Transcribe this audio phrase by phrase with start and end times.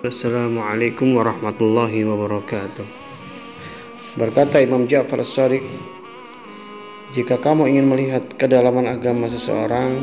[0.00, 2.88] Assalamualaikum warahmatullahi wabarakatuh.
[4.16, 5.60] Berkata Imam Ja'far As-Sadiq,
[7.12, 10.00] jika kamu ingin melihat kedalaman agama seseorang,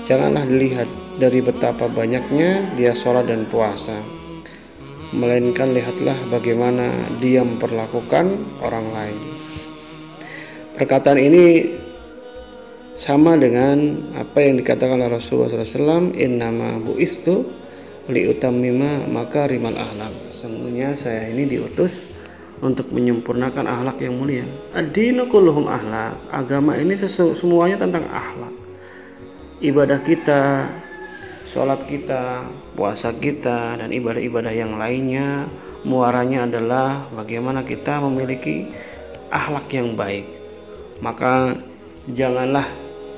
[0.00, 0.88] janganlah dilihat
[1.20, 4.00] dari betapa banyaknya dia sholat dan puasa,
[5.12, 8.24] melainkan lihatlah bagaimana dia memperlakukan
[8.64, 9.20] orang lain.
[10.80, 11.76] Perkataan ini
[12.96, 17.60] sama dengan apa yang dikatakan oleh Rasulullah SAW, Innama bu'istu
[18.08, 20.12] liutammima maka rimal ahlak.
[20.32, 22.08] Sesungguhnya saya ini diutus
[22.60, 24.44] untuk menyempurnakan ahlak yang mulia.
[24.72, 26.16] Adinu kulluhum ahlak.
[26.32, 28.52] Agama ini sesu, semuanya tentang ahlak.
[29.60, 30.68] Ibadah kita
[31.50, 32.46] sholat kita
[32.78, 35.50] puasa kita dan ibadah-ibadah yang lainnya
[35.82, 38.70] muaranya adalah bagaimana kita memiliki
[39.32, 40.28] ahlak yang baik.
[41.00, 41.56] Maka
[42.12, 42.68] janganlah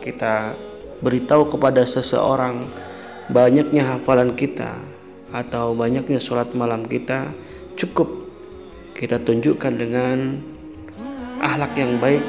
[0.02, 0.54] kita
[1.02, 2.62] beritahu kepada seseorang
[3.32, 4.76] banyaknya hafalan kita
[5.32, 7.32] atau banyaknya sholat malam kita
[7.80, 8.06] cukup
[8.92, 10.36] kita tunjukkan dengan
[11.40, 12.20] ahlak yang baik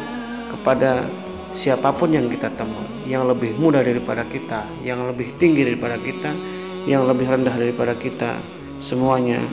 [0.47, 1.03] kepada
[1.51, 2.87] siapa pun yang kita temui.
[3.03, 6.31] Yang lebih muda daripada kita yang lebih tinggi daripada kita
[6.87, 8.39] yang lebih rendah daripada kita
[8.79, 9.43] semuanya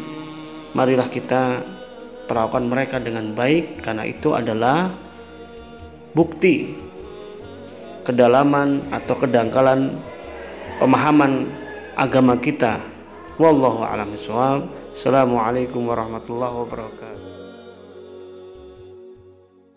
[0.70, 1.66] marilah kita
[2.30, 3.82] perlakukan mereka dengan baik.
[3.82, 4.86] Karena itu adalah
[6.14, 6.70] bukti
[8.06, 9.98] kedalaman atau kedangkalan
[10.80, 11.52] pemahaman
[11.94, 12.80] agama kita.
[13.36, 14.16] Wallahu a'lam
[14.92, 17.39] assalamualaikum warahmatullahi wabarakatuh